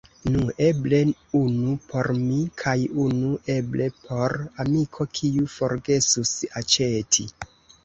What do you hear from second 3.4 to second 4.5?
eble por